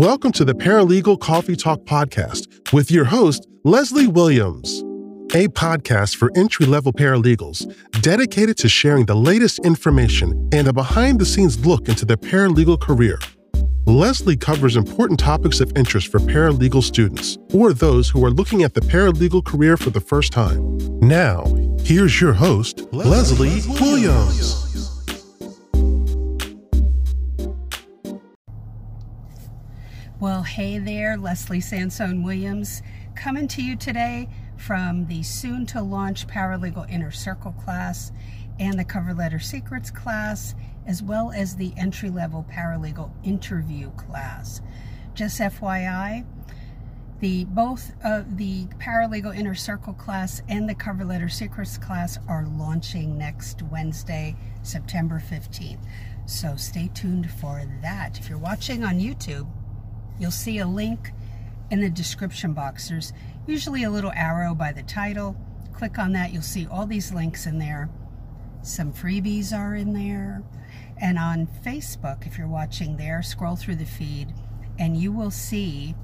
Welcome 0.00 0.32
to 0.32 0.46
the 0.46 0.54
Paralegal 0.54 1.20
Coffee 1.20 1.54
Talk 1.54 1.80
podcast 1.80 2.72
with 2.72 2.90
your 2.90 3.04
host, 3.04 3.46
Leslie 3.64 4.08
Williams, 4.08 4.80
a 5.34 5.46
podcast 5.48 6.16
for 6.16 6.30
entry 6.34 6.64
level 6.64 6.90
paralegals 6.90 7.70
dedicated 8.00 8.56
to 8.56 8.68
sharing 8.70 9.04
the 9.04 9.14
latest 9.14 9.58
information 9.58 10.48
and 10.54 10.68
a 10.68 10.72
behind 10.72 11.20
the 11.20 11.26
scenes 11.26 11.66
look 11.66 11.86
into 11.86 12.06
the 12.06 12.16
paralegal 12.16 12.80
career. 12.80 13.18
Leslie 13.84 14.38
covers 14.38 14.74
important 14.74 15.20
topics 15.20 15.60
of 15.60 15.70
interest 15.76 16.08
for 16.08 16.18
paralegal 16.18 16.82
students 16.82 17.36
or 17.52 17.74
those 17.74 18.08
who 18.08 18.24
are 18.24 18.30
looking 18.30 18.62
at 18.62 18.72
the 18.72 18.80
paralegal 18.80 19.44
career 19.44 19.76
for 19.76 19.90
the 19.90 20.00
first 20.00 20.32
time. 20.32 20.78
Now, 21.00 21.44
here's 21.80 22.18
your 22.22 22.32
host, 22.32 22.90
Leslie, 22.90 23.50
Leslie 23.50 23.74
Williams. 23.78 24.69
Well, 30.40 30.46
hey 30.46 30.78
there, 30.78 31.18
Leslie 31.18 31.60
Sansone 31.60 32.22
Williams, 32.22 32.80
coming 33.14 33.46
to 33.48 33.62
you 33.62 33.76
today 33.76 34.30
from 34.56 35.04
the 35.06 35.22
soon 35.22 35.66
to 35.66 35.82
launch 35.82 36.26
Paralegal 36.26 36.90
Inner 36.90 37.10
Circle 37.10 37.52
class 37.52 38.10
and 38.58 38.78
the 38.78 38.84
Cover 38.86 39.12
Letter 39.12 39.38
Secrets 39.38 39.90
class, 39.90 40.54
as 40.86 41.02
well 41.02 41.30
as 41.30 41.56
the 41.56 41.74
entry 41.76 42.08
level 42.08 42.46
Paralegal 42.50 43.10
Interview 43.22 43.90
class. 43.98 44.62
Just 45.12 45.40
FYI, 45.40 46.24
the 47.18 47.44
both 47.44 47.92
of 48.02 48.38
the 48.38 48.64
Paralegal 48.78 49.36
Inner 49.36 49.54
Circle 49.54 49.92
class 49.92 50.40
and 50.48 50.66
the 50.66 50.74
Cover 50.74 51.04
Letter 51.04 51.28
Secrets 51.28 51.76
class 51.76 52.18
are 52.28 52.46
launching 52.46 53.18
next 53.18 53.60
Wednesday, 53.64 54.34
September 54.62 55.22
15th. 55.30 55.84
So 56.24 56.56
stay 56.56 56.88
tuned 56.94 57.30
for 57.30 57.62
that. 57.82 58.18
If 58.18 58.30
you're 58.30 58.38
watching 58.38 58.84
on 58.84 59.00
YouTube, 59.00 59.46
You'll 60.20 60.30
see 60.30 60.58
a 60.58 60.66
link 60.66 61.12
in 61.70 61.80
the 61.80 61.90
description 61.90 62.52
box. 62.52 62.88
There's 62.88 63.12
usually 63.46 63.84
a 63.84 63.90
little 63.90 64.12
arrow 64.14 64.54
by 64.54 64.72
the 64.72 64.82
title. 64.82 65.34
Click 65.72 65.98
on 65.98 66.12
that. 66.12 66.32
You'll 66.32 66.42
see 66.42 66.66
all 66.66 66.86
these 66.86 67.12
links 67.12 67.46
in 67.46 67.58
there. 67.58 67.88
Some 68.62 68.92
freebies 68.92 69.56
are 69.56 69.74
in 69.74 69.94
there. 69.94 70.42
And 71.00 71.18
on 71.18 71.48
Facebook, 71.64 72.26
if 72.26 72.36
you're 72.36 72.46
watching 72.46 72.98
there, 72.98 73.22
scroll 73.22 73.56
through 73.56 73.76
the 73.76 73.86
feed 73.86 74.34
and 74.78 74.96
you 74.96 75.10
will 75.10 75.30
see 75.30 75.94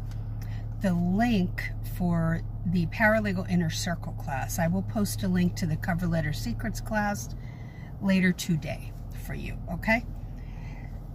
the 0.80 0.94
link 0.94 1.70
for 1.96 2.40
the 2.64 2.86
Paralegal 2.86 3.48
Inner 3.50 3.70
Circle 3.70 4.12
class. 4.14 4.58
I 4.58 4.66
will 4.68 4.82
post 4.82 5.22
a 5.22 5.28
link 5.28 5.56
to 5.56 5.66
the 5.66 5.76
Cover 5.76 6.06
Letter 6.06 6.32
Secrets 6.32 6.80
class 6.80 7.34
later 8.00 8.32
today 8.32 8.92
for 9.26 9.34
you, 9.34 9.58
okay? 9.72 10.04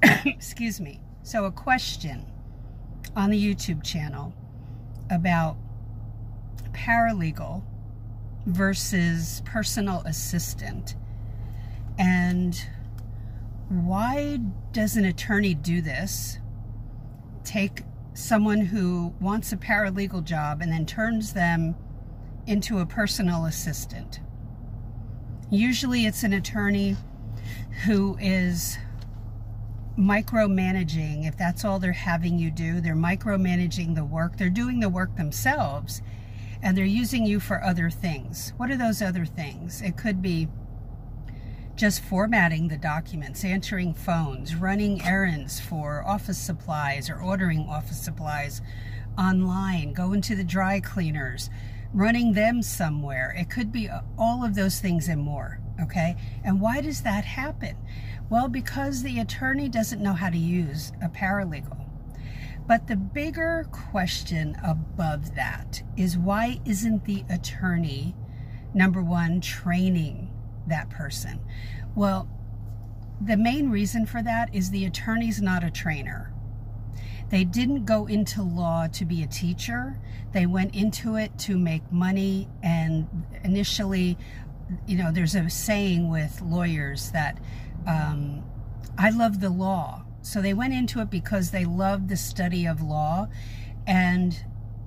Excuse 0.25 0.79
me. 0.79 1.01
So 1.23 1.45
a 1.45 1.51
question 1.51 2.30
on 3.15 3.29
the 3.29 3.39
YouTube 3.39 3.83
channel 3.83 4.33
about 5.09 5.57
paralegal 6.73 7.63
versus 8.45 9.41
personal 9.45 10.01
assistant. 10.05 10.95
And 11.99 12.59
why 13.69 14.39
does 14.71 14.97
an 14.97 15.05
attorney 15.05 15.53
do 15.53 15.81
this? 15.81 16.39
Take 17.43 17.83
someone 18.13 18.61
who 18.61 19.13
wants 19.19 19.51
a 19.51 19.57
paralegal 19.57 20.23
job 20.23 20.61
and 20.61 20.71
then 20.71 20.85
turns 20.85 21.33
them 21.33 21.75
into 22.47 22.79
a 22.79 22.85
personal 22.85 23.45
assistant. 23.45 24.19
Usually 25.49 26.05
it's 26.05 26.23
an 26.23 26.33
attorney 26.33 26.95
who 27.85 28.17
is 28.19 28.77
micromanaging, 30.01 31.27
if 31.27 31.37
that's 31.37 31.63
all 31.63 31.79
they're 31.79 31.93
having 31.93 32.39
you 32.39 32.51
do, 32.51 32.81
they're 32.81 32.95
micromanaging 32.95 33.95
the 33.95 34.03
work. 34.03 34.37
They're 34.37 34.49
doing 34.49 34.79
the 34.79 34.89
work 34.89 35.15
themselves 35.15 36.01
and 36.63 36.77
they're 36.77 36.85
using 36.85 37.25
you 37.25 37.39
for 37.39 37.63
other 37.63 37.89
things. 37.89 38.53
What 38.57 38.69
are 38.69 38.77
those 38.77 39.01
other 39.01 39.25
things? 39.25 39.81
It 39.81 39.97
could 39.97 40.21
be 40.21 40.47
just 41.75 42.03
formatting 42.03 42.67
the 42.67 42.77
documents, 42.77 43.43
answering 43.43 43.93
phones, 43.93 44.55
running 44.55 45.01
errands 45.03 45.59
for 45.59 46.05
office 46.05 46.37
supplies 46.37 47.09
or 47.09 47.19
ordering 47.19 47.67
office 47.67 48.01
supplies 48.01 48.61
online, 49.17 49.93
going 49.93 50.21
to 50.21 50.35
the 50.35 50.43
dry 50.43 50.79
cleaners, 50.79 51.49
running 51.93 52.33
them 52.33 52.61
somewhere. 52.61 53.33
It 53.37 53.49
could 53.49 53.71
be 53.71 53.89
all 54.17 54.45
of 54.45 54.55
those 54.55 54.79
things 54.79 55.07
and 55.07 55.21
more, 55.21 55.59
okay? 55.81 56.15
And 56.43 56.61
why 56.61 56.81
does 56.81 57.01
that 57.01 57.25
happen? 57.25 57.75
Well, 58.31 58.47
because 58.47 59.03
the 59.03 59.19
attorney 59.19 59.67
doesn't 59.67 60.01
know 60.01 60.13
how 60.13 60.29
to 60.29 60.37
use 60.37 60.93
a 61.01 61.09
paralegal. 61.09 61.85
But 62.65 62.87
the 62.87 62.95
bigger 62.95 63.67
question 63.73 64.55
above 64.63 65.35
that 65.35 65.83
is 65.97 66.17
why 66.17 66.61
isn't 66.63 67.03
the 67.03 67.25
attorney, 67.29 68.15
number 68.73 69.01
one, 69.01 69.41
training 69.41 70.31
that 70.67 70.89
person? 70.89 71.41
Well, 71.93 72.29
the 73.19 73.35
main 73.35 73.69
reason 73.69 74.05
for 74.05 74.23
that 74.23 74.55
is 74.55 74.69
the 74.69 74.85
attorney's 74.85 75.41
not 75.41 75.65
a 75.65 75.69
trainer. 75.69 76.33
They 77.31 77.43
didn't 77.43 77.83
go 77.83 78.05
into 78.05 78.43
law 78.43 78.87
to 78.93 79.03
be 79.03 79.23
a 79.23 79.27
teacher. 79.27 79.99
They 80.31 80.45
went 80.45 80.73
into 80.73 81.17
it 81.17 81.37
to 81.39 81.57
make 81.57 81.91
money 81.91 82.47
and 82.63 83.09
initially, 83.43 84.17
you 84.87 84.97
know, 84.97 85.11
there's 85.11 85.35
a 85.35 85.49
saying 85.49 86.09
with 86.09 86.41
lawyers 86.41 87.11
that 87.11 87.37
um, 87.87 88.43
I 88.97 89.09
love 89.09 89.39
the 89.39 89.49
law. 89.49 90.03
So 90.21 90.41
they 90.41 90.53
went 90.53 90.73
into 90.73 91.01
it 91.01 91.09
because 91.09 91.51
they 91.51 91.65
love 91.65 92.07
the 92.07 92.17
study 92.17 92.65
of 92.65 92.81
law. 92.81 93.27
And 93.87 94.43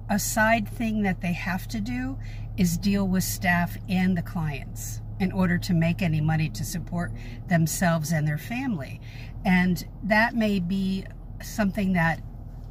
a 0.08 0.18
side 0.18 0.68
thing 0.68 1.02
that 1.02 1.20
they 1.20 1.32
have 1.32 1.66
to 1.68 1.80
do 1.80 2.18
is 2.56 2.76
deal 2.76 3.06
with 3.06 3.24
staff 3.24 3.76
and 3.88 4.16
the 4.16 4.22
clients 4.22 5.00
in 5.18 5.32
order 5.32 5.58
to 5.58 5.74
make 5.74 6.02
any 6.02 6.20
money 6.20 6.48
to 6.50 6.64
support 6.64 7.12
themselves 7.48 8.12
and 8.12 8.26
their 8.26 8.38
family. 8.38 9.00
And 9.44 9.84
that 10.02 10.34
may 10.34 10.60
be 10.60 11.04
something 11.42 11.92
that 11.94 12.20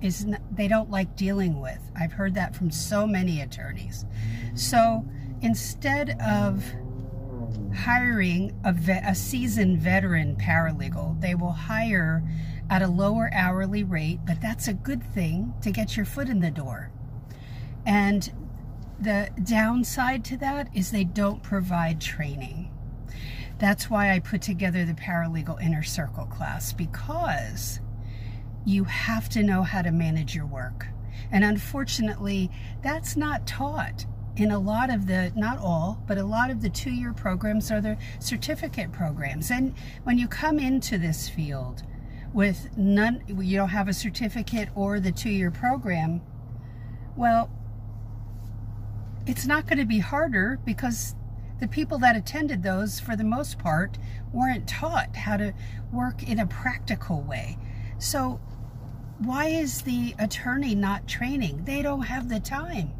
is 0.01 0.27
they 0.51 0.67
don't 0.67 0.91
like 0.91 1.15
dealing 1.15 1.61
with. 1.61 1.79
I've 1.97 2.11
heard 2.13 2.35
that 2.35 2.55
from 2.55 2.71
so 2.71 3.07
many 3.07 3.39
attorneys. 3.41 4.05
So 4.53 5.05
instead 5.41 6.21
of 6.21 6.63
hiring 7.73 8.59
a, 8.63 8.73
a 9.05 9.15
seasoned 9.15 9.79
veteran 9.79 10.35
paralegal. 10.35 11.19
They 11.21 11.35
will 11.35 11.51
hire 11.51 12.23
at 12.69 12.81
a 12.81 12.87
lower 12.87 13.29
hourly 13.33 13.83
rate, 13.83 14.19
but 14.25 14.41
that's 14.41 14.67
a 14.67 14.73
good 14.73 15.03
thing 15.13 15.53
to 15.61 15.71
get 15.71 15.97
your 15.97 16.05
foot 16.05 16.29
in 16.29 16.39
the 16.39 16.51
door. 16.51 16.91
And 17.85 18.31
the 18.99 19.29
downside 19.43 20.23
to 20.25 20.37
that 20.37 20.69
is 20.73 20.91
they 20.91 21.03
don't 21.03 21.43
provide 21.43 21.99
training. 21.99 22.71
That's 23.59 23.89
why 23.89 24.11
I 24.11 24.19
put 24.19 24.41
together 24.41 24.85
the 24.85 24.93
Paralegal 24.93 25.61
Inner 25.61 25.83
Circle 25.83 26.25
class 26.25 26.73
because 26.73 27.79
you 28.65 28.85
have 28.85 29.29
to 29.29 29.43
know 29.43 29.63
how 29.63 29.81
to 29.81 29.91
manage 29.91 30.35
your 30.35 30.45
work. 30.45 30.87
And 31.31 31.43
unfortunately, 31.43 32.49
that's 32.81 33.15
not 33.15 33.45
taught 33.45 34.05
in 34.35 34.51
a 34.51 34.59
lot 34.59 34.89
of 34.89 35.07
the, 35.07 35.31
not 35.35 35.59
all, 35.59 36.01
but 36.07 36.17
a 36.17 36.23
lot 36.23 36.49
of 36.49 36.61
the 36.61 36.69
two-year 36.69 37.13
programs 37.13 37.71
are 37.71 37.81
the 37.81 37.97
certificate 38.19 38.91
programs. 38.91 39.51
And 39.51 39.75
when 40.03 40.17
you 40.17 40.27
come 40.27 40.59
into 40.59 40.97
this 40.97 41.29
field 41.29 41.83
with 42.33 42.75
none, 42.75 43.23
you 43.27 43.57
don't 43.57 43.69
have 43.69 43.87
a 43.87 43.93
certificate 43.93 44.69
or 44.75 44.99
the 44.99 45.11
two-year 45.11 45.51
program, 45.51 46.21
well, 47.15 47.51
it's 49.27 49.45
not 49.45 49.67
going 49.67 49.77
to 49.77 49.85
be 49.85 49.99
harder 49.99 50.59
because 50.65 51.15
the 51.59 51.67
people 51.67 51.99
that 51.99 52.15
attended 52.15 52.63
those, 52.63 52.99
for 52.99 53.15
the 53.15 53.23
most 53.23 53.59
part, 53.59 53.97
weren't 54.33 54.67
taught 54.67 55.15
how 55.15 55.37
to 55.37 55.53
work 55.93 56.23
in 56.23 56.39
a 56.39 56.47
practical 56.47 57.21
way. 57.21 57.57
So 57.99 58.41
why 59.19 59.45
is 59.45 59.83
the 59.83 60.15
attorney 60.19 60.75
not 60.75 61.07
training? 61.07 61.63
They 61.65 61.81
don't 61.81 62.01
have 62.01 62.27
the 62.27 62.39
time. 62.39 62.91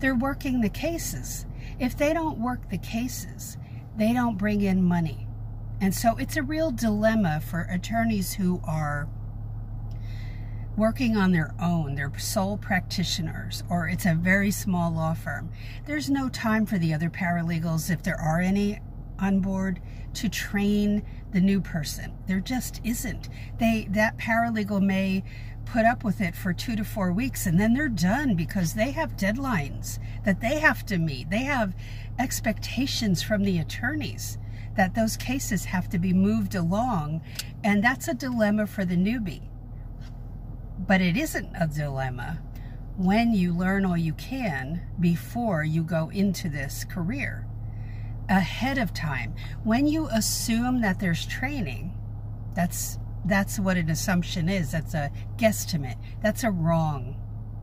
They're 0.00 0.14
working 0.14 0.60
the 0.60 0.68
cases. 0.68 1.46
If 1.78 1.96
they 1.96 2.12
don't 2.12 2.38
work 2.38 2.70
the 2.70 2.78
cases, 2.78 3.56
they 3.96 4.12
don't 4.12 4.38
bring 4.38 4.60
in 4.60 4.82
money. 4.82 5.26
And 5.80 5.94
so 5.94 6.16
it's 6.16 6.36
a 6.36 6.42
real 6.42 6.70
dilemma 6.70 7.40
for 7.40 7.62
attorneys 7.70 8.34
who 8.34 8.60
are 8.64 9.08
working 10.76 11.16
on 11.16 11.32
their 11.32 11.54
own, 11.60 11.94
they're 11.94 12.12
sole 12.18 12.56
practitioners, 12.56 13.62
or 13.68 13.88
it's 13.88 14.06
a 14.06 14.14
very 14.14 14.50
small 14.50 14.92
law 14.92 15.14
firm. 15.14 15.50
There's 15.86 16.10
no 16.10 16.28
time 16.28 16.66
for 16.66 16.78
the 16.78 16.92
other 16.92 17.10
paralegals, 17.10 17.90
if 17.90 18.02
there 18.02 18.20
are 18.20 18.40
any 18.40 18.80
on 19.18 19.40
board, 19.40 19.80
to 20.14 20.28
train 20.28 21.04
the 21.32 21.40
new 21.40 21.60
person. 21.60 22.12
There 22.26 22.40
just 22.40 22.80
isn't. 22.84 23.28
They 23.58 23.86
that 23.90 24.16
paralegal 24.18 24.82
may 24.82 25.24
put 25.66 25.84
up 25.84 26.04
with 26.04 26.20
it 26.20 26.34
for 26.34 26.52
two 26.52 26.76
to 26.76 26.84
four 26.84 27.12
weeks 27.12 27.46
and 27.46 27.58
then 27.58 27.74
they're 27.74 27.88
done 27.88 28.34
because 28.34 28.74
they 28.74 28.90
have 28.92 29.16
deadlines 29.16 29.98
that 30.24 30.40
they 30.40 30.58
have 30.58 30.84
to 30.86 30.98
meet. 30.98 31.30
They 31.30 31.44
have 31.44 31.74
expectations 32.18 33.22
from 33.22 33.42
the 33.42 33.58
attorneys 33.58 34.38
that 34.76 34.94
those 34.94 35.16
cases 35.16 35.66
have 35.66 35.88
to 35.90 35.98
be 35.98 36.12
moved 36.12 36.54
along 36.54 37.22
and 37.62 37.82
that's 37.82 38.08
a 38.08 38.14
dilemma 38.14 38.66
for 38.66 38.84
the 38.84 38.96
newbie. 38.96 39.42
But 40.78 41.00
it 41.00 41.16
isn't 41.16 41.54
a 41.58 41.66
dilemma 41.66 42.40
when 42.96 43.34
you 43.34 43.52
learn 43.52 43.84
all 43.84 43.96
you 43.96 44.12
can 44.14 44.82
before 45.00 45.64
you 45.64 45.82
go 45.82 46.10
into 46.10 46.48
this 46.48 46.84
career 46.84 47.46
ahead 48.28 48.78
of 48.78 48.92
time. 48.94 49.34
When 49.64 49.86
you 49.86 50.08
assume 50.08 50.80
that 50.82 51.00
there's 51.00 51.26
training, 51.26 51.92
that's 52.54 52.98
that's 53.24 53.58
what 53.58 53.76
an 53.76 53.90
assumption 53.90 54.48
is. 54.48 54.72
That's 54.72 54.94
a 54.94 55.10
guesstimate. 55.36 55.96
That's 56.22 56.44
a 56.44 56.50
wrong 56.50 57.16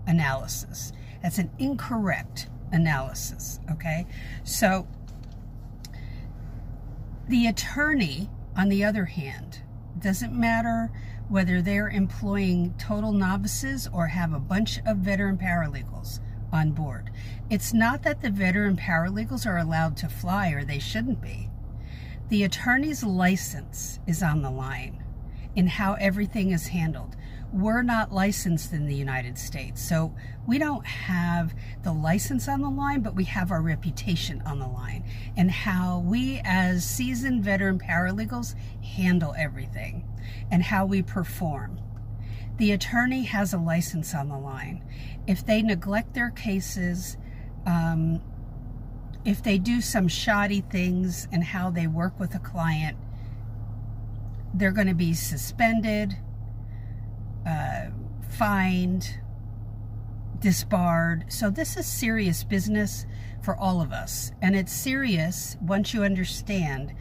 analysis. 0.08 0.92
That's 1.22 1.38
an 1.38 1.52
incorrect 1.60 2.48
analysis, 2.72 3.60
okay? 3.72 4.08
So 4.44 4.88
the 7.28 7.48
attorney, 7.48 8.30
on 8.58 8.70
the 8.70 8.84
other 8.84 9.06
hand, 9.06 9.62
doesn't 10.00 10.34
matter 10.34 10.92
whether 11.30 11.62
they're 11.62 11.90
employing 11.90 12.74
total 12.78 13.14
novices 13.14 13.88
or 13.94 14.08
have 14.08 14.34
a 14.34 14.40
bunch 14.40 14.80
of 14.86 14.98
veteran 14.98 15.38
paralegals 15.38 16.20
on 16.52 16.72
board. 16.72 17.10
It's 17.50 17.74
not 17.74 18.04
that 18.04 18.22
the 18.22 18.30
veteran 18.30 18.76
paralegals 18.76 19.46
are 19.46 19.58
allowed 19.58 19.96
to 19.98 20.10
fly 20.10 20.50
or 20.50 20.66
they 20.66 20.80
shouldn't 20.80 21.22
be. 21.22 21.50
The 22.30 22.44
attorney's 22.44 23.04
license 23.04 24.00
is 24.08 24.24
on 24.24 24.42
the 24.42 24.52
line 24.52 25.01
in 25.56 25.68
how 25.68 25.94
everything 25.94 26.52
is 26.52 26.68
handled. 26.68 27.16
We're 27.54 27.82
not 27.82 28.14
licensed 28.14 28.72
in 28.72 28.86
the 28.86 28.96
United 28.96 29.38
States, 29.38 29.82
so 29.82 30.16
we 30.48 30.58
don't 30.58 30.86
have 30.86 31.54
the 31.84 31.92
license 31.92 32.48
on 32.48 32.62
the 32.62 32.70
line, 32.70 33.02
but 33.02 33.14
we 33.14 33.26
have 33.26 33.52
our 33.52 33.62
reputation 33.62 34.42
on 34.46 34.60
the 34.60 34.68
line 34.68 35.04
and 35.36 35.52
how 35.52 36.00
we, 36.00 36.40
as 36.46 36.86
seasoned 36.86 37.44
veteran 37.44 37.78
paralegals, 37.78 38.56
handle 38.82 39.36
everything 39.38 40.08
and 40.50 40.64
how 40.64 40.86
we 40.86 41.02
perform. 41.02 41.80
The 42.58 42.72
attorney 42.72 43.24
has 43.24 43.54
a 43.54 43.58
license 43.58 44.16
on 44.16 44.30
the 44.30 44.38
line. 44.38 44.84
If 45.28 45.46
they 45.46 45.62
neglect 45.62 46.14
their 46.14 46.30
cases, 46.30 47.18
um, 47.66 48.22
if 49.26 49.44
they 49.44 49.58
do 49.58 49.82
some 49.82 50.08
shoddy 50.08 50.62
things 50.62 51.28
and 51.32 51.44
how 51.44 51.70
they 51.70 51.88
work 51.88 52.20
with 52.20 52.34
a 52.34 52.40
client, 52.40 52.98
they're 54.54 54.72
going 54.72 54.88
to 54.88 54.94
be 54.94 55.14
suspended, 55.14 56.18
uh, 57.48 57.88
fined, 58.30 59.20
disbarred. 60.40 61.26
So 61.32 61.50
this 61.50 61.78
is 61.78 61.86
serious 61.86 62.44
business 62.44 63.06
for 63.42 63.56
all 63.56 63.82
of 63.82 63.92
us. 63.92 64.32
And 64.42 64.56
it's 64.56 64.74
serious 64.74 65.58
once 65.62 65.94
you 65.94 66.04
understand 66.04 66.94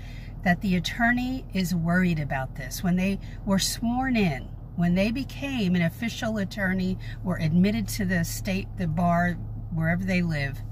that 0.44 0.60
the 0.60 0.76
attorney 0.76 1.44
is 1.52 1.74
worried 1.74 2.18
about 2.18 2.56
this. 2.56 2.82
When 2.82 2.96
they 2.96 3.18
were 3.44 3.58
sworn 3.58 4.16
in, 4.16 4.48
when 4.76 4.94
they 4.94 5.10
became 5.10 5.74
an 5.74 5.82
official 5.82 6.38
attorney 6.38 6.98
or 7.24 7.36
admitted 7.36 7.88
to 7.88 8.04
the 8.04 8.24
state, 8.24 8.68
the 8.78 8.86
bar, 8.86 9.32
wherever 9.74 10.04
they 10.04 10.22
live, 10.22 10.62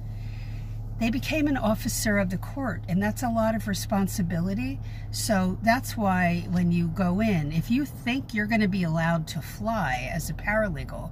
they 0.99 1.11
became 1.11 1.47
an 1.47 1.57
officer 1.57 2.19
of 2.19 2.31
the 2.31 2.39
court, 2.39 2.83
and 2.89 3.03
that's 3.03 3.23
a 3.23 3.29
lot 3.29 3.55
of 3.55 3.69
responsibility. 3.69 4.81
So 5.11 5.59
that's 5.63 5.97
why 5.97 6.47
when 6.51 6.73
you 6.73 6.89
go 6.89 7.21
in, 7.21 7.53
if 7.53 7.71
you 7.71 7.85
think 7.85 8.35
you're 8.35 8.47
going 8.47 8.61
to 8.61 8.69
be 8.69 8.83
allowed 8.83 9.29
to 9.29 9.41
fly 9.41 10.11
as 10.13 10.29
a 10.29 10.35
paralegal, 10.35 11.11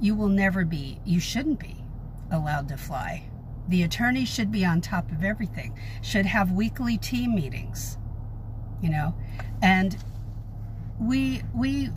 you 0.00 0.16
will 0.16 0.28
never 0.28 0.64
be, 0.64 1.00
you 1.04 1.20
shouldn't 1.20 1.60
be 1.60 1.76
allowed 2.30 2.68
to 2.68 2.76
fly. 2.76 3.30
The 3.68 3.84
attorney 3.84 4.24
should 4.24 4.50
be 4.50 4.64
on 4.64 4.80
top 4.80 5.10
of 5.12 5.22
everything, 5.22 5.78
should 6.02 6.26
have 6.26 6.50
weekly 6.50 6.98
team 6.98 7.34
meetings, 7.34 7.96
you 8.82 8.90
know, 8.90 9.14
and 9.62 9.96
we, 10.98 11.42
we, 11.54 11.90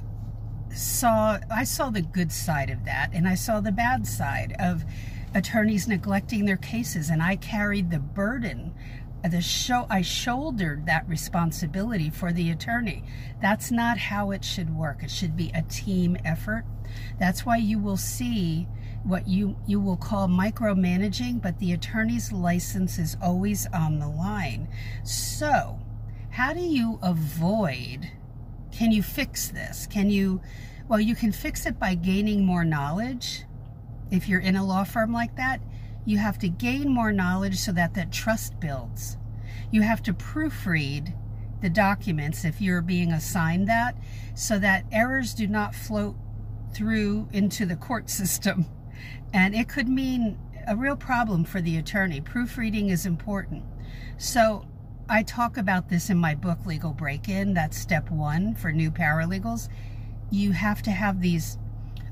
saw 0.77 1.39
I 1.49 1.63
saw 1.63 1.89
the 1.89 2.01
good 2.01 2.31
side 2.31 2.69
of 2.69 2.85
that 2.85 3.11
and 3.13 3.27
I 3.27 3.35
saw 3.35 3.59
the 3.59 3.71
bad 3.71 4.05
side 4.05 4.55
of 4.59 4.83
attorneys 5.33 5.87
neglecting 5.87 6.45
their 6.45 6.57
cases 6.57 7.09
and 7.09 7.21
I 7.21 7.35
carried 7.35 7.91
the 7.91 7.99
burden 7.99 8.73
uh, 9.23 9.29
the 9.29 9.41
show 9.41 9.87
I 9.89 10.01
shouldered 10.01 10.85
that 10.85 11.07
responsibility 11.09 12.09
for 12.09 12.31
the 12.31 12.51
attorney. 12.51 13.03
That's 13.41 13.71
not 13.71 13.97
how 13.97 14.31
it 14.31 14.45
should 14.45 14.75
work. 14.75 15.01
It 15.01 15.09
should 15.09 15.35
be 15.35 15.51
a 15.55 15.63
team 15.63 16.17
effort. 16.23 16.65
That's 17.19 17.45
why 17.45 17.57
you 17.57 17.79
will 17.79 17.97
see 17.97 18.67
what 19.03 19.27
you 19.27 19.57
you 19.65 19.79
will 19.79 19.97
call 19.97 20.27
micromanaging, 20.27 21.41
but 21.41 21.57
the 21.59 21.73
attorney's 21.73 22.31
license 22.31 22.99
is 22.99 23.17
always 23.21 23.65
on 23.73 23.99
the 23.99 24.07
line. 24.07 24.67
So, 25.03 25.79
how 26.29 26.53
do 26.53 26.61
you 26.61 26.99
avoid 27.01 28.11
can 28.71 28.91
you 28.91 29.01
fix 29.01 29.49
this? 29.49 29.87
Can 29.87 30.09
you 30.11 30.41
well, 30.87 30.99
you 30.99 31.15
can 31.15 31.31
fix 31.31 31.65
it 31.65 31.79
by 31.79 31.95
gaining 31.95 32.45
more 32.45 32.63
knowledge 32.63 33.43
if 34.11 34.27
you're 34.27 34.39
in 34.39 34.55
a 34.55 34.65
law 34.65 34.83
firm 34.83 35.11
like 35.13 35.35
that, 35.35 35.61
you 36.05 36.17
have 36.17 36.39
to 36.39 36.47
gain 36.47 36.89
more 36.89 37.11
knowledge 37.11 37.57
so 37.57 37.71
that 37.73 37.93
that 37.95 38.11
trust 38.11 38.59
builds. 38.59 39.17
You 39.71 39.81
have 39.81 40.01
to 40.03 40.13
proofread 40.13 41.13
the 41.61 41.69
documents 41.69 42.45
if 42.45 42.61
you're 42.61 42.81
being 42.81 43.11
assigned 43.11 43.67
that 43.67 43.97
so 44.35 44.59
that 44.59 44.85
errors 44.91 45.33
do 45.33 45.47
not 45.47 45.75
float 45.75 46.15
through 46.73 47.27
into 47.33 47.65
the 47.65 47.75
court 47.75 48.09
system. 48.21 48.65
And 49.33 49.53
it 49.53 49.67
could 49.67 49.89
mean 49.89 50.37
a 50.67 50.75
real 50.75 50.95
problem 50.95 51.43
for 51.43 51.61
the 51.61 51.77
attorney. 51.77 52.21
Proofreading 52.21 52.89
is 52.89 53.05
important. 53.05 53.63
So 54.17 54.65
I 55.09 55.23
talk 55.23 55.57
about 55.57 55.89
this 55.89 56.09
in 56.09 56.17
my 56.17 56.35
book, 56.35 56.65
Legal 56.65 56.91
Break-In. 56.91 57.53
That's 57.53 57.77
step 57.77 58.11
one 58.11 58.55
for 58.55 58.71
new 58.71 58.91
paralegals. 58.91 59.69
You 60.29 60.51
have 60.51 60.81
to 60.83 60.91
have 60.91 61.21
these 61.21 61.57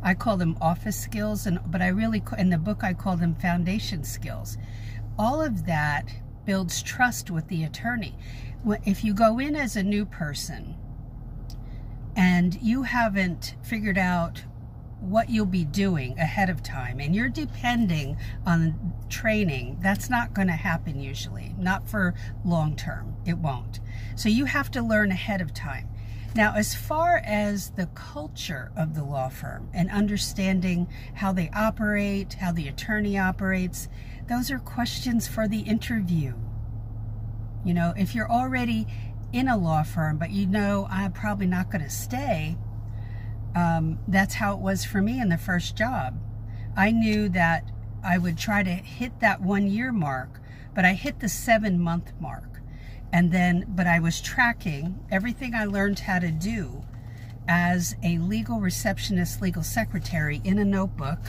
I 0.01 0.13
call 0.13 0.38
them 0.38 0.57
office 0.62 1.00
skills, 1.00 1.45
and 1.45 1.59
but 1.68 1.81
I 1.81 1.88
really 1.88 2.21
in 2.38 2.50
the 2.50 2.57
book 2.57 2.83
I 2.83 2.94
call 2.94 3.18
them 3.18 3.36
foundation 3.36 4.03
skills. 4.03 4.57
All 5.18 5.42
of 5.42 5.65
that 5.65 6.09
builds 6.45 6.81
trust 6.83 7.31
with 7.31 7.47
the 7.47 7.63
attorney. 7.63 8.15
If 8.86 9.03
you 9.03 9.13
go 9.13 9.39
in 9.39 9.56
as 9.56 9.75
a 9.75 9.83
new 9.83 10.06
person 10.06 10.75
and 12.15 12.59
you 12.62 12.83
haven't 12.83 13.56
figured 13.63 13.97
out 13.97 14.44
what 15.00 15.30
you'll 15.30 15.45
be 15.45 15.65
doing 15.65 16.18
ahead 16.18 16.50
of 16.50 16.63
time 16.63 17.00
and 17.00 17.15
you're 17.15 17.30
depending 17.30 18.18
on 18.45 18.94
training, 19.09 19.77
that's 19.81 20.09
not 20.09 20.33
going 20.33 20.47
to 20.47 20.53
happen 20.53 21.00
usually. 21.00 21.53
Not 21.59 21.88
for 21.88 22.13
long 22.44 22.75
term. 22.75 23.15
It 23.25 23.38
won't. 23.38 23.80
So 24.15 24.30
you 24.30 24.45
have 24.45 24.71
to 24.71 24.81
learn 24.81 25.12
ahead 25.12 25.42
of 25.42 25.53
time. 25.53 25.89
Now, 26.36 26.54
as 26.54 26.76
far 26.76 27.22
as 27.24 27.70
the 27.70 27.86
culture 27.96 28.74
of 28.76 28.94
the 28.94 29.06
law 29.06 29.30
firm 29.30 29.70
and 29.74 29.90
understanding 29.90 30.90
how 31.14 31.32
they 31.32 31.50
operate, 31.56 32.33
how 32.33 32.52
the 32.52 32.68
attorney 32.68 33.18
operates, 33.18 33.88
those 34.28 34.52
are 34.52 34.59
questions 34.59 35.30
for 35.30 35.48
the 35.48 35.62
interview. 35.62 36.33
You 37.64 37.74
know, 37.74 37.94
if 37.95 38.14
you're 38.14 38.30
already 38.30 38.86
in 39.31 39.48
a 39.48 39.56
law 39.56 39.83
firm, 39.83 40.18
but 40.18 40.31
you 40.31 40.45
know 40.45 40.88
I'm 40.92 41.14
probably 41.14 41.48
not 41.48 41.71
going 41.71 41.86
to 41.86 41.90
stay, 41.90 42.57
um, 43.56 44.00
that's 44.06 44.33
how 44.33 44.56
it 44.56 44.59
was 44.59 44.83
for 44.83 45.02
me 45.02 45.21
in 45.21 45.30
the 45.30 45.38
first 45.38 45.78
job. 45.78 46.19
I 46.76 46.92
knew 46.92 47.30
that 47.30 47.71
I 48.04 48.18
would 48.18 48.38
try 48.38 48.62
to 48.62 48.71
hit 48.71 49.21
that 49.21 49.40
one 49.40 49.68
year 49.68 49.94
mark, 49.94 50.42
but 50.74 50.83
I 50.83 50.95
hit 50.95 51.21
the 51.21 51.30
seven 51.30 51.80
month 51.80 52.12
mark. 52.19 52.55
And 53.14 53.31
then, 53.31 53.66
but 53.69 53.88
I 53.88 54.00
was 54.00 54.21
tracking 54.21 55.00
everything 55.12 55.56
I 55.56 55.66
learned 55.66 56.00
how 56.00 56.19
to 56.19 56.31
do 56.31 56.83
as 57.47 57.95
a 58.04 58.18
legal 58.18 58.59
receptionist, 58.59 59.42
legal 59.42 59.64
secretary 59.64 60.42
in 60.44 60.59
a 60.59 60.66
notebook. 60.66 61.19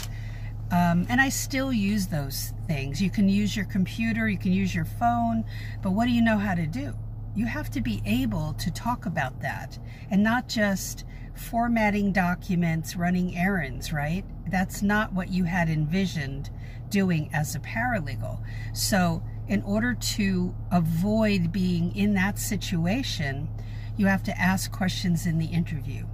Um, 0.73 1.07
and 1.09 1.21
I 1.21 1.29
still 1.29 1.73
use 1.73 2.09
those 2.09 2.53
things. 2.67 3.01
You 3.01 3.11
can 3.11 3.29
use 3.29 3.55
your 3.55 3.67
computer, 3.67 4.29
you 4.29 4.39
can 4.39 4.53
use 4.53 4.75
your 4.75 4.85
phone, 4.85 5.45
but 5.83 5.93
what 5.93 6.07
do 6.07 6.11
you 6.11 6.23
know 6.23 6.39
how 6.39 6.55
to 6.55 6.67
do? 6.67 6.95
You 7.37 7.47
have 7.47 7.71
to 7.71 7.81
be 7.81 8.03
able 8.05 8.55
to 8.55 8.71
talk 8.71 9.07
about 9.07 9.41
that 9.43 9.79
and 10.11 10.23
not 10.23 10.49
just 10.49 11.05
formatting 11.35 12.13
documents, 12.13 12.97
running 12.97 13.37
errands, 13.37 13.93
right? 13.93 14.25
That's 14.49 14.83
not 14.83 15.13
what 15.13 15.29
you 15.29 15.45
had 15.45 15.69
envisioned 15.69 16.51
doing 16.89 17.31
as 17.33 17.55
a 17.55 17.61
paralegal. 17.61 18.41
So 18.73 19.23
in 19.49 19.63
order 19.63 19.95
to 19.95 20.55
avoid 20.71 21.53
being 21.53 21.95
in 21.95 22.15
that 22.15 22.39
situation, 22.39 23.49
you 23.97 24.07
have 24.07 24.23
to 24.25 24.39
ask 24.39 24.71
questions 24.73 25.27
in 25.27 25.39
the 25.39 25.47
interview. 25.47 26.07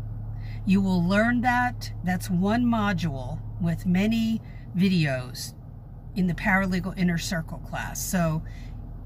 You 0.65 0.81
will 0.81 1.03
learn 1.03 1.41
that. 1.41 1.93
That's 2.05 2.31
one 2.31 2.65
module 2.65 3.41
with 3.61 3.87
many 3.87 4.41
videos 4.77 5.55
in 6.15 6.27
the 6.27 6.35
Paralegal 6.35 6.97
Inner 6.97 7.19
Circle 7.19 7.59
class. 7.59 8.01
So 8.01 8.43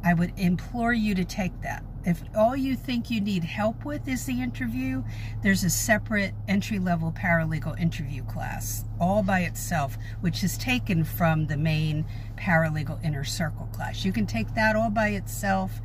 I 0.04 0.14
would 0.14 0.33
implore 0.37 0.92
you 0.92 1.14
to 1.14 1.25
take 1.25 1.62
that. 1.62 1.85
If 2.06 2.22
all 2.36 2.56
you 2.56 2.76
think 2.76 3.10
you 3.10 3.20
need 3.20 3.42
help 3.42 3.84
with 3.84 4.06
is 4.06 4.25
the 4.26 4.40
interview, 4.40 5.02
there's 5.42 5.64
a 5.64 5.70
separate 5.70 6.34
entry-level 6.46 7.12
paralegal 7.12 7.78
interview 7.80 8.22
class 8.25 8.84
all 9.00 9.25
by 9.25 9.40
itself, 9.40 9.98
which 10.20 10.44
is 10.44 10.56
taken 10.56 11.02
from 11.02 11.48
the 11.48 11.56
main 11.56 12.06
paralegal 12.36 13.04
inner 13.04 13.25
circle 13.25 13.66
class. 13.72 14.04
You 14.04 14.12
can 14.12 14.25
take 14.25 14.54
that 14.54 14.76
all 14.76 14.90
by 14.90 15.08
itself 15.08 15.80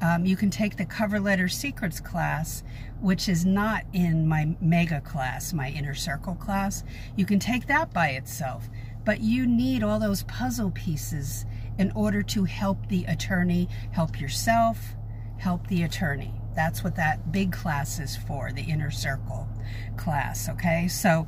Um, 0.00 0.26
you 0.26 0.36
can 0.36 0.50
take 0.50 0.76
the 0.76 0.84
cover 0.84 1.20
letter 1.20 1.48
secrets 1.48 2.00
class, 2.00 2.64
which 3.00 3.28
is 3.28 3.46
not 3.46 3.84
in 3.92 4.26
my 4.26 4.56
mega 4.60 5.00
class, 5.00 5.52
my 5.52 5.68
inner 5.70 5.94
circle 5.94 6.34
class. 6.34 6.82
You 7.16 7.24
can 7.24 7.38
take 7.38 7.68
that 7.68 7.92
by 7.92 8.08
itself, 8.08 8.68
but 9.04 9.20
you 9.20 9.46
need 9.46 9.82
all 9.82 10.00
those 10.00 10.24
puzzle 10.24 10.72
pieces 10.72 11.46
in 11.78 11.92
order 11.92 12.22
to 12.22 12.44
help 12.44 12.88
the 12.88 13.04
attorney, 13.04 13.68
help 13.92 14.20
yourself, 14.20 14.96
help 15.38 15.66
the 15.66 15.82
attorney. 15.82 16.32
That's 16.54 16.84
what 16.84 16.96
that 16.96 17.32
big 17.32 17.52
class 17.52 17.98
is 17.98 18.16
for, 18.16 18.52
the 18.52 18.62
inner 18.62 18.90
circle 18.90 19.48
class, 19.96 20.48
okay? 20.48 20.88
So 20.88 21.26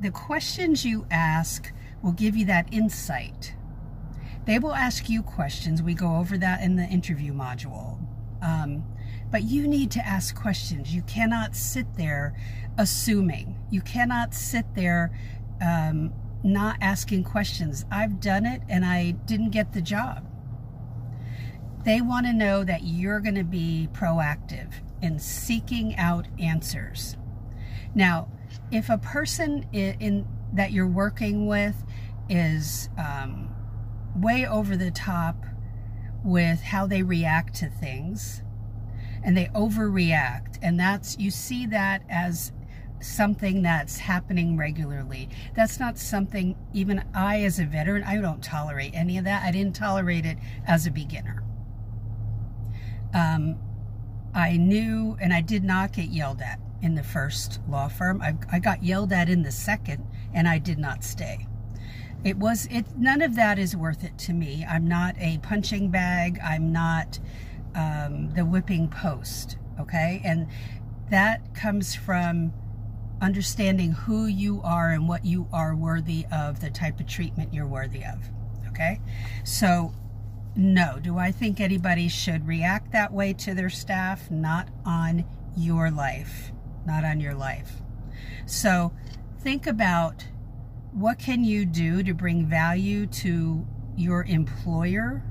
the 0.00 0.10
questions 0.10 0.84
you 0.84 1.06
ask 1.10 1.72
will 2.02 2.12
give 2.12 2.36
you 2.36 2.46
that 2.46 2.72
insight. 2.72 3.54
They 4.46 4.58
will 4.58 4.74
ask 4.74 5.08
you 5.08 5.22
questions. 5.22 5.82
We 5.82 5.94
go 5.94 6.16
over 6.16 6.36
that 6.38 6.62
in 6.62 6.76
the 6.76 6.84
interview 6.84 7.32
module. 7.32 7.98
Um, 8.42 8.84
but 9.30 9.42
you 9.42 9.66
need 9.66 9.90
to 9.92 10.06
ask 10.06 10.34
questions. 10.34 10.94
You 10.94 11.02
cannot 11.02 11.56
sit 11.56 11.86
there 11.96 12.36
assuming. 12.78 13.56
You 13.70 13.80
cannot 13.80 14.34
sit 14.34 14.66
there 14.74 15.18
um, 15.62 16.12
not 16.42 16.76
asking 16.80 17.24
questions. 17.24 17.86
I've 17.90 18.20
done 18.20 18.44
it 18.44 18.62
and 18.68 18.84
I 18.84 19.12
didn't 19.12 19.50
get 19.50 19.72
the 19.72 19.80
job. 19.80 20.26
They 21.84 22.00
want 22.00 22.24
to 22.26 22.32
know 22.32 22.64
that 22.64 22.84
you're 22.84 23.20
going 23.20 23.34
to 23.34 23.44
be 23.44 23.88
proactive 23.92 24.72
in 25.02 25.18
seeking 25.18 25.96
out 25.96 26.26
answers. 26.38 27.16
Now, 27.94 28.28
if 28.70 28.88
a 28.88 28.96
person 28.96 29.66
in, 29.72 30.00
in 30.00 30.28
that 30.54 30.72
you're 30.72 30.88
working 30.88 31.46
with 31.46 31.84
is 32.28 32.88
um, 32.96 33.54
way 34.16 34.46
over 34.46 34.76
the 34.76 34.90
top 34.90 35.44
with 36.24 36.60
how 36.62 36.86
they 36.86 37.02
react 37.02 37.54
to 37.56 37.68
things 37.68 38.42
and 39.22 39.36
they 39.36 39.46
overreact 39.46 40.58
and 40.62 40.80
that's 40.80 41.18
you 41.18 41.30
see 41.30 41.66
that 41.66 42.02
as 42.08 42.52
something 43.00 43.60
that's 43.60 43.98
happening 43.98 44.56
regularly. 44.56 45.28
That's 45.54 45.78
not 45.78 45.98
something 45.98 46.56
even 46.72 47.04
i 47.12 47.42
as 47.42 47.58
a 47.58 47.66
veteran 47.66 48.02
i 48.04 48.18
don't 48.18 48.42
tolerate 48.42 48.94
any 48.94 49.18
of 49.18 49.24
that. 49.24 49.42
I 49.42 49.50
didn't 49.50 49.76
tolerate 49.76 50.24
it 50.24 50.38
as 50.66 50.86
a 50.86 50.90
beginner 50.90 51.43
um, 53.14 53.56
i 54.34 54.56
knew 54.56 55.16
and 55.20 55.32
i 55.32 55.40
did 55.40 55.64
not 55.64 55.92
get 55.92 56.08
yelled 56.08 56.40
at 56.40 56.58
in 56.84 56.94
the 56.94 57.02
first 57.02 57.60
law 57.66 57.88
firm. 57.88 58.20
I, 58.20 58.36
I 58.52 58.58
got 58.58 58.84
yelled 58.84 59.10
at 59.10 59.30
in 59.30 59.42
the 59.42 59.50
second, 59.50 60.06
and 60.34 60.46
I 60.46 60.58
did 60.58 60.78
not 60.78 61.02
stay. 61.02 61.46
It 62.22 62.36
was 62.36 62.68
it. 62.70 62.84
None 62.96 63.22
of 63.22 63.36
that 63.36 63.58
is 63.58 63.74
worth 63.74 64.04
it 64.04 64.18
to 64.18 64.34
me. 64.34 64.66
I'm 64.68 64.86
not 64.86 65.16
a 65.18 65.38
punching 65.38 65.90
bag. 65.90 66.38
I'm 66.44 66.72
not 66.72 67.18
um, 67.74 68.30
the 68.34 68.44
whipping 68.44 68.88
post. 68.88 69.56
Okay, 69.80 70.20
and 70.24 70.46
that 71.10 71.54
comes 71.54 71.94
from 71.94 72.52
understanding 73.22 73.92
who 73.92 74.26
you 74.26 74.60
are 74.62 74.90
and 74.90 75.08
what 75.08 75.24
you 75.24 75.48
are 75.54 75.74
worthy 75.74 76.26
of, 76.30 76.60
the 76.60 76.70
type 76.70 77.00
of 77.00 77.06
treatment 77.06 77.54
you're 77.54 77.66
worthy 77.66 78.04
of. 78.04 78.28
Okay, 78.68 79.00
so 79.42 79.94
no, 80.56 80.98
do 81.00 81.18
I 81.18 81.32
think 81.32 81.60
anybody 81.60 82.08
should 82.08 82.46
react 82.46 82.92
that 82.92 83.12
way 83.12 83.32
to 83.34 83.54
their 83.54 83.70
staff? 83.70 84.30
Not 84.30 84.68
on 84.84 85.24
your 85.56 85.90
life 85.90 86.52
not 86.86 87.04
on 87.04 87.20
your 87.20 87.34
life. 87.34 87.80
So 88.46 88.92
think 89.40 89.66
about 89.66 90.26
what 90.92 91.18
can 91.18 91.44
you 91.44 91.64
do 91.66 92.02
to 92.02 92.14
bring 92.14 92.46
value 92.46 93.06
to 93.06 93.66
your 93.96 94.24
employer, 94.24 95.22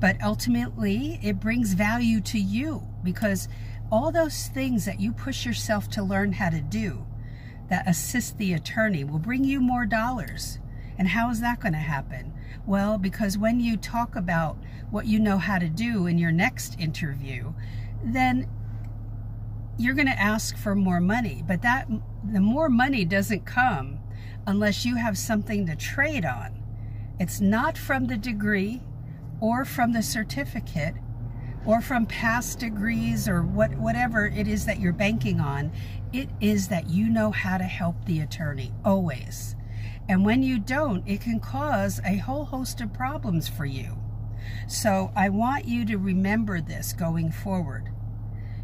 but 0.00 0.22
ultimately 0.22 1.18
it 1.22 1.40
brings 1.40 1.74
value 1.74 2.20
to 2.22 2.38
you 2.38 2.82
because 3.02 3.48
all 3.90 4.10
those 4.10 4.48
things 4.48 4.84
that 4.84 5.00
you 5.00 5.12
push 5.12 5.44
yourself 5.44 5.88
to 5.90 6.02
learn 6.02 6.32
how 6.32 6.50
to 6.50 6.60
do 6.60 7.06
that 7.68 7.88
assist 7.88 8.38
the 8.38 8.52
attorney 8.52 9.04
will 9.04 9.18
bring 9.18 9.44
you 9.44 9.60
more 9.60 9.86
dollars. 9.86 10.58
And 10.98 11.08
how 11.08 11.30
is 11.30 11.40
that 11.40 11.60
going 11.60 11.72
to 11.72 11.78
happen? 11.78 12.32
Well, 12.66 12.98
because 12.98 13.38
when 13.38 13.60
you 13.60 13.76
talk 13.76 14.16
about 14.16 14.56
what 14.90 15.06
you 15.06 15.18
know 15.18 15.38
how 15.38 15.58
to 15.58 15.68
do 15.68 16.06
in 16.06 16.18
your 16.18 16.32
next 16.32 16.78
interview, 16.78 17.52
then 18.04 18.48
you're 19.78 19.94
going 19.94 20.06
to 20.06 20.20
ask 20.20 20.56
for 20.56 20.74
more 20.74 21.00
money, 21.00 21.42
but 21.46 21.62
that 21.62 21.88
the 22.24 22.40
more 22.40 22.68
money 22.68 23.04
doesn't 23.04 23.44
come 23.46 23.98
unless 24.46 24.84
you 24.84 24.96
have 24.96 25.16
something 25.16 25.66
to 25.66 25.76
trade 25.76 26.24
on. 26.24 26.62
It's 27.18 27.40
not 27.40 27.78
from 27.78 28.06
the 28.06 28.16
degree 28.16 28.82
or 29.40 29.64
from 29.64 29.92
the 29.92 30.02
certificate 30.02 30.94
or 31.64 31.80
from 31.80 32.06
past 32.06 32.58
degrees 32.58 33.28
or 33.28 33.42
what 33.42 33.74
whatever 33.76 34.26
it 34.26 34.48
is 34.48 34.66
that 34.66 34.80
you're 34.80 34.92
banking 34.92 35.40
on. 35.40 35.72
It 36.12 36.28
is 36.40 36.68
that 36.68 36.88
you 36.88 37.08
know 37.08 37.30
how 37.30 37.58
to 37.58 37.64
help 37.64 38.04
the 38.04 38.20
attorney 38.20 38.72
always. 38.84 39.54
And 40.12 40.26
when 40.26 40.42
you 40.42 40.58
don't, 40.58 41.08
it 41.08 41.22
can 41.22 41.40
cause 41.40 41.98
a 42.04 42.18
whole 42.18 42.44
host 42.44 42.82
of 42.82 42.92
problems 42.92 43.48
for 43.48 43.64
you. 43.64 43.96
So 44.68 45.10
I 45.16 45.30
want 45.30 45.64
you 45.64 45.86
to 45.86 45.96
remember 45.96 46.60
this 46.60 46.92
going 46.92 47.32
forward. 47.32 47.88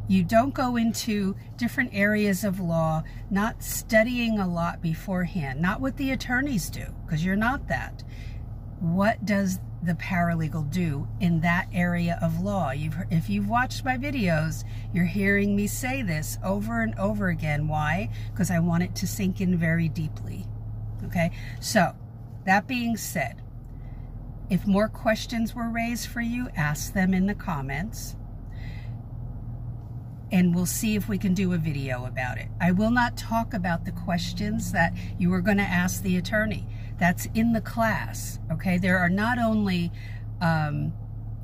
You 0.07 0.25
don't 0.25 0.53
go 0.53 0.77
into 0.77 1.37
different 1.57 1.95
areas 1.95 2.45
of 2.45 2.61
law 2.61 3.03
not 3.31 3.63
studying 3.63 4.39
a 4.39 4.47
lot 4.47 4.83
beforehand, 4.83 5.63
not 5.63 5.81
what 5.81 5.97
the 5.97 6.11
attorneys 6.11 6.69
do, 6.69 6.85
because 7.07 7.25
you're 7.25 7.35
not 7.35 7.67
that. 7.69 8.05
What 8.81 9.25
does 9.25 9.59
the 9.83 9.95
paralegal 9.95 10.71
do 10.71 11.09
in 11.19 11.41
that 11.41 11.69
area 11.73 12.19
of 12.21 12.41
law? 12.41 12.73
You've, 12.73 12.99
if 13.11 13.31
you've 13.31 13.49
watched 13.49 13.87
my 13.87 13.97
videos, 13.97 14.65
you're 14.93 15.07
hearing 15.07 15.57
me 15.57 15.67
say 15.67 16.03
this 16.03 16.39
over 16.45 16.83
and 16.83 16.95
over 16.99 17.29
again. 17.29 17.69
Why? 17.69 18.11
Because 18.33 18.51
I 18.51 18.59
want 18.59 18.83
it 18.83 18.95
to 18.97 19.07
sink 19.07 19.41
in 19.41 19.57
very 19.57 19.89
deeply. 19.89 20.47
Okay, 21.05 21.31
so 21.61 21.95
that 22.45 22.67
being 22.67 22.97
said, 22.97 23.43
if 24.51 24.67
more 24.67 24.89
questions 24.89 25.55
were 25.55 25.69
raised 25.69 26.09
for 26.09 26.21
you, 26.21 26.49
ask 26.57 26.93
them 26.93 27.15
in 27.15 27.27
the 27.27 27.35
comments 27.35 28.17
and 30.31 30.55
we'll 30.55 30.67
see 30.67 30.95
if 30.95 31.09
we 31.09 31.19
can 31.19 31.35
do 31.35 31.53
a 31.53 31.59
video 31.59 32.05
about 32.05 32.39
it. 32.39 32.49
I 32.61 32.73
will 32.73 32.91
not 32.91 33.17
talk 33.17 33.55
about 33.55 33.85
the 33.85 33.93
questions 33.93 34.73
that 34.73 34.93
you 35.19 35.33
are 35.33 35.41
going 35.41 35.57
to 35.57 35.63
ask 35.63 36.03
the 36.03 36.17
attorney. 36.17 36.67
That's 36.99 37.27
in 37.35 37.53
the 37.53 37.61
class, 37.61 38.39
okay? 38.53 38.79
There 38.79 38.99
are 38.99 39.09
not 39.09 39.39
only, 39.39 39.91
um, 40.41 40.93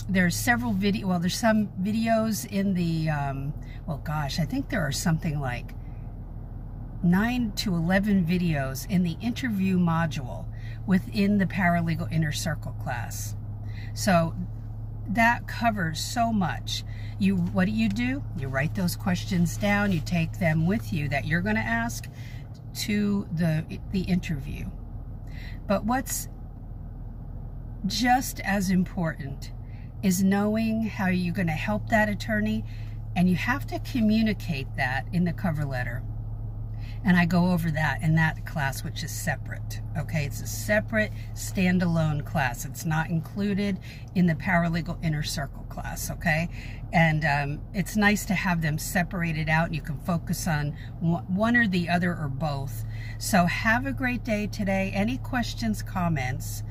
there's 0.08 0.36
several 0.36 0.72
video, 0.72 1.06
well, 1.08 1.18
there's 1.18 1.38
some 1.38 1.68
videos 1.80 2.44
in 2.50 2.74
the, 2.74 3.08
um, 3.08 3.54
well, 3.86 3.98
gosh, 3.98 4.38
I 4.38 4.44
think 4.44 4.68
there 4.68 4.82
are 4.82 4.92
something 4.92 5.40
like 5.40 5.72
9 7.04 7.52
to 7.56 7.74
11 7.74 8.24
videos 8.24 8.88
in 8.90 9.02
the 9.02 9.16
interview 9.20 9.78
module 9.78 10.46
within 10.86 11.38
the 11.38 11.46
Paralegal 11.46 12.10
Inner 12.10 12.32
Circle 12.32 12.72
class. 12.82 13.36
So 13.92 14.34
that 15.08 15.46
covers 15.46 16.00
so 16.00 16.32
much. 16.32 16.82
You, 17.18 17.36
what 17.36 17.66
do 17.66 17.72
you 17.72 17.88
do? 17.88 18.24
You 18.38 18.48
write 18.48 18.74
those 18.74 18.96
questions 18.96 19.56
down. 19.56 19.92
You 19.92 20.00
take 20.00 20.38
them 20.38 20.66
with 20.66 20.92
you 20.92 21.08
that 21.10 21.26
you're 21.26 21.42
going 21.42 21.56
to 21.56 21.62
ask 21.62 22.08
to 22.74 23.28
the 23.32 23.64
the 23.92 24.00
interview. 24.00 24.66
But 25.66 25.84
what's 25.84 26.28
just 27.86 28.40
as 28.40 28.70
important 28.70 29.52
is 30.02 30.24
knowing 30.24 30.84
how 30.84 31.08
you're 31.08 31.34
going 31.34 31.46
to 31.46 31.52
help 31.52 31.88
that 31.90 32.08
attorney, 32.08 32.64
and 33.14 33.28
you 33.28 33.36
have 33.36 33.66
to 33.68 33.78
communicate 33.78 34.66
that 34.76 35.06
in 35.12 35.24
the 35.24 35.32
cover 35.32 35.64
letter. 35.64 36.02
And 37.04 37.16
I 37.16 37.26
go 37.26 37.50
over 37.50 37.70
that 37.70 38.02
in 38.02 38.14
that 38.14 38.46
class, 38.46 38.82
which 38.82 39.02
is 39.02 39.10
separate. 39.10 39.80
Okay, 39.98 40.24
it's 40.24 40.40
a 40.40 40.46
separate 40.46 41.12
standalone 41.34 42.24
class. 42.24 42.64
It's 42.64 42.84
not 42.84 43.10
included 43.10 43.78
in 44.14 44.26
the 44.26 44.34
paralegal 44.34 45.02
inner 45.04 45.22
circle 45.22 45.64
class. 45.64 46.10
Okay, 46.10 46.48
and 46.92 47.24
um, 47.24 47.60
it's 47.74 47.96
nice 47.96 48.24
to 48.26 48.34
have 48.34 48.62
them 48.62 48.78
separated 48.78 49.48
out. 49.48 49.74
You 49.74 49.82
can 49.82 49.98
focus 49.98 50.46
on 50.46 50.76
one 51.00 51.56
or 51.56 51.66
the 51.66 51.88
other 51.88 52.16
or 52.16 52.28
both. 52.28 52.84
So 53.18 53.46
have 53.46 53.86
a 53.86 53.92
great 53.92 54.24
day 54.24 54.46
today. 54.46 54.90
Any 54.94 55.18
questions, 55.18 55.82
comments, 55.82 56.62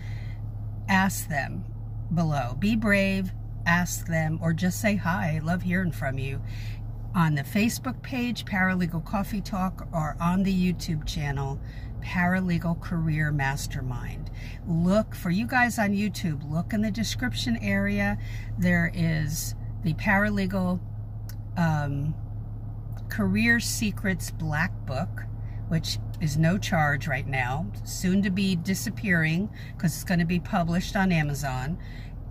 ask 0.87 1.27
them 1.27 1.65
below. 2.13 2.55
Be 2.59 2.75
brave, 2.75 3.31
ask 3.65 4.07
them, 4.07 4.39
or 4.41 4.53
just 4.53 4.79
say 4.81 4.95
hi. 4.95 5.35
I 5.35 5.45
love 5.45 5.63
hearing 5.63 5.91
from 5.91 6.17
you 6.17 6.41
on 7.15 7.35
the 7.35 7.43
Facebook 7.43 8.01
page, 8.01 8.45
Paralegal 8.45 9.05
Coffee 9.05 9.41
Talk, 9.41 9.87
or 9.93 10.17
on 10.19 10.43
the 10.43 10.53
YouTube 10.53 11.05
channel, 11.05 11.59
Paralegal 12.01 12.81
Career 12.81 13.31
Mastermind. 13.31 14.29
Look, 14.67 15.15
for 15.15 15.29
you 15.29 15.47
guys 15.47 15.77
on 15.77 15.91
YouTube, 15.91 16.49
look 16.49 16.73
in 16.73 16.81
the 16.81 16.91
description 16.91 17.57
area. 17.57 18.17
There 18.57 18.91
is 18.93 19.55
the 19.83 19.93
Paralegal 19.93 20.79
um, 21.57 22.15
Career 23.09 23.59
Secrets 23.59 24.31
Black 24.31 24.71
Book, 24.85 25.23
which 25.67 25.99
is 26.19 26.37
no 26.37 26.57
charge 26.57 27.07
right 27.07 27.27
now, 27.27 27.67
soon 27.83 28.21
to 28.23 28.29
be 28.29 28.55
disappearing 28.55 29.49
because 29.75 29.93
it's 29.93 30.03
going 30.03 30.19
to 30.19 30.25
be 30.25 30.39
published 30.39 30.95
on 30.95 31.11
Amazon 31.11 31.77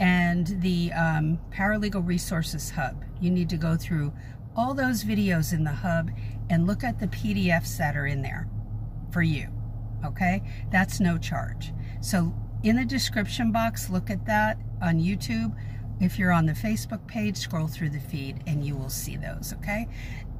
and 0.00 0.60
the 0.62 0.92
um, 0.92 1.38
Paralegal 1.50 2.06
Resources 2.06 2.70
Hub. 2.70 3.04
You 3.20 3.30
need 3.30 3.48
to 3.50 3.56
go 3.56 3.76
through 3.76 4.12
all 4.56 4.74
those 4.74 5.04
videos 5.04 5.52
in 5.52 5.64
the 5.64 5.72
hub 5.72 6.10
and 6.50 6.66
look 6.66 6.84
at 6.84 6.98
the 6.98 7.08
PDFs 7.08 7.76
that 7.78 7.96
are 7.96 8.06
in 8.06 8.22
there 8.22 8.48
for 9.10 9.22
you. 9.22 9.48
Okay? 10.04 10.42
That's 10.70 11.00
no 11.00 11.18
charge. 11.18 11.72
So 12.00 12.34
in 12.62 12.76
the 12.76 12.84
description 12.84 13.52
box, 13.52 13.90
look 13.90 14.10
at 14.10 14.26
that 14.26 14.58
on 14.80 15.00
YouTube. 15.00 15.54
If 16.00 16.18
you're 16.18 16.32
on 16.32 16.46
the 16.46 16.52
Facebook 16.52 17.06
page, 17.06 17.36
scroll 17.36 17.68
through 17.68 17.90
the 17.90 18.00
feed 18.00 18.42
and 18.46 18.64
you 18.64 18.76
will 18.76 18.90
see 18.90 19.16
those, 19.16 19.54
okay? 19.58 19.88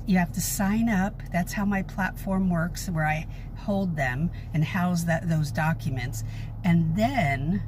You 0.07 0.19
have 0.19 0.33
to 0.33 0.40
sign 0.40 0.88
up. 0.88 1.23
That's 1.33 1.52
how 1.52 1.64
my 1.64 1.83
platform 1.83 2.50
works, 2.50 2.88
where 2.90 3.07
I 3.07 3.26
hold 3.57 3.97
them 3.97 4.31
and 4.52 4.64
house 4.64 5.04
that 5.04 5.28
those 5.28 5.52
documents. 5.52 6.25
And 6.64 6.97
then 6.97 7.62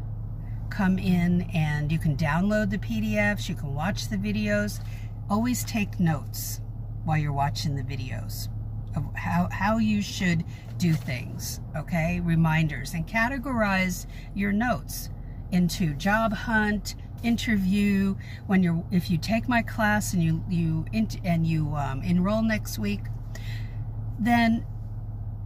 come 0.70 0.98
in 0.98 1.42
and 1.54 1.92
you 1.92 1.98
can 1.98 2.16
download 2.16 2.70
the 2.70 2.78
PDFs, 2.78 3.48
you 3.48 3.54
can 3.54 3.74
watch 3.74 4.08
the 4.08 4.16
videos. 4.16 4.80
Always 5.30 5.64
take 5.64 5.98
notes 5.98 6.60
while 7.04 7.18
you're 7.18 7.32
watching 7.32 7.76
the 7.76 7.82
videos 7.82 8.48
of 8.96 9.04
how, 9.14 9.48
how 9.50 9.78
you 9.78 10.02
should 10.02 10.44
do 10.78 10.92
things, 10.92 11.60
okay? 11.76 12.20
Reminders 12.20 12.94
and 12.94 13.06
categorize 13.06 14.06
your 14.34 14.52
notes 14.52 15.08
into 15.50 15.94
job 15.94 16.32
hunt, 16.32 16.94
interview. 17.22 18.16
When 18.46 18.62
you're, 18.62 18.84
if 18.90 19.10
you 19.10 19.18
take 19.18 19.48
my 19.48 19.62
class 19.62 20.12
and 20.12 20.22
you 20.22 20.44
you 20.48 20.84
and 21.24 21.46
you 21.46 21.74
um, 21.74 22.02
enroll 22.02 22.42
next 22.42 22.78
week, 22.78 23.00
then 24.18 24.66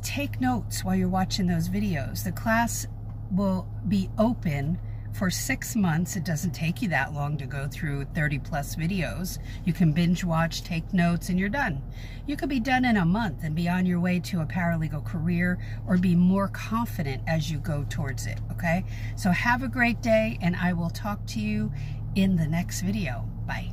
take 0.02 0.40
notes 0.40 0.84
while 0.84 0.96
you're 0.96 1.08
watching 1.08 1.46
those 1.46 1.68
videos. 1.68 2.24
The 2.24 2.32
class 2.32 2.86
will 3.30 3.68
be 3.86 4.10
open 4.18 4.78
for 5.12 5.30
six 5.30 5.74
months. 5.74 6.16
It 6.16 6.24
doesn't 6.24 6.52
take 6.52 6.82
you 6.82 6.88
that 6.88 7.12
long 7.12 7.36
to 7.38 7.46
go 7.46 7.68
through 7.68 8.04
30 8.14 8.38
plus 8.40 8.76
videos. 8.76 9.38
You 9.64 9.72
can 9.72 9.92
binge 9.92 10.24
watch, 10.24 10.62
take 10.62 10.92
notes, 10.92 11.28
and 11.28 11.38
you're 11.38 11.48
done. 11.48 11.82
You 12.26 12.36
could 12.36 12.48
be 12.48 12.60
done 12.60 12.84
in 12.84 12.96
a 12.96 13.04
month 13.04 13.42
and 13.42 13.54
be 13.54 13.68
on 13.68 13.86
your 13.86 14.00
way 14.00 14.20
to 14.20 14.40
a 14.40 14.46
paralegal 14.46 15.04
career 15.04 15.58
or 15.86 15.96
be 15.96 16.14
more 16.14 16.48
confident 16.48 17.22
as 17.26 17.50
you 17.50 17.58
go 17.58 17.84
towards 17.88 18.26
it, 18.26 18.38
okay? 18.52 18.84
So 19.16 19.30
have 19.30 19.62
a 19.62 19.68
great 19.68 20.02
day, 20.02 20.38
and 20.42 20.54
I 20.56 20.72
will 20.72 20.90
talk 20.90 21.24
to 21.28 21.40
you 21.40 21.72
in 22.14 22.36
the 22.36 22.46
next 22.46 22.82
video. 22.82 23.28
Bye. 23.46 23.72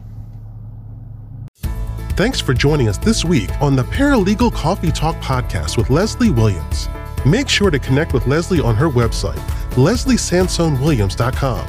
Thanks 2.16 2.40
for 2.40 2.54
joining 2.54 2.88
us 2.88 2.98
this 2.98 3.26
week 3.26 3.50
on 3.62 3.76
the 3.76 3.84
Paralegal 3.84 4.54
Coffee 4.54 4.92
Talk 4.92 5.16
podcast 5.18 5.76
with 5.76 5.90
Leslie 5.90 6.32
Williams. 6.32 6.88
Make 7.26 7.50
sure 7.50 7.70
to 7.70 7.80
connect 7.80 8.14
with 8.14 8.26
Leslie 8.26 8.62
on 8.62 8.76
her 8.76 8.90
website 8.90 9.65
lesliesansonewilliams.com. 9.76 11.68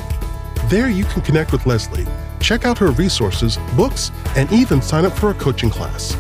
There 0.69 0.89
you 0.89 1.05
can 1.05 1.23
connect 1.23 1.53
with 1.53 1.67
Leslie, 1.67 2.07
check 2.41 2.65
out 2.65 2.79
her 2.79 2.91
resources, 2.93 3.59
books, 3.77 4.11
and 4.37 4.51
even 4.53 4.83
sign 4.83 5.05
up 5.05 5.13
for 5.13 5.31
a 5.31 5.35
coaching 5.35 5.71
class. 5.71 6.15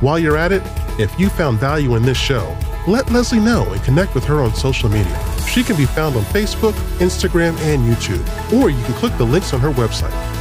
While 0.00 0.18
you're 0.18 0.36
at 0.36 0.52
it, 0.52 0.62
if 0.98 1.18
you 1.18 1.28
found 1.28 1.58
value 1.58 1.94
in 1.94 2.02
this 2.02 2.18
show, 2.18 2.56
let 2.86 3.10
Leslie 3.10 3.40
know 3.40 3.72
and 3.72 3.82
connect 3.82 4.14
with 4.14 4.24
her 4.24 4.40
on 4.42 4.54
social 4.54 4.88
media. 4.88 5.18
She 5.48 5.62
can 5.62 5.76
be 5.76 5.86
found 5.86 6.16
on 6.16 6.22
Facebook, 6.24 6.72
Instagram, 6.98 7.56
and 7.58 7.82
YouTube, 7.82 8.52
or 8.52 8.70
you 8.70 8.82
can 8.84 8.94
click 8.94 9.16
the 9.16 9.24
links 9.24 9.54
on 9.54 9.60
her 9.60 9.70
website. 9.70 10.33